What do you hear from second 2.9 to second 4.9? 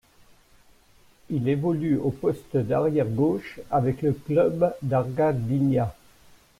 gauche avec le club